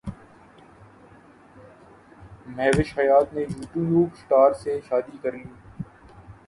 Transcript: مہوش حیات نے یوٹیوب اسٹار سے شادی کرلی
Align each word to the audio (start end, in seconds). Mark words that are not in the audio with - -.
مہوش 2.55 2.97
حیات 2.97 3.33
نے 3.33 3.41
یوٹیوب 3.41 4.07
اسٹار 4.13 4.51
سے 4.63 4.79
شادی 4.89 5.17
کرلی 5.21 5.43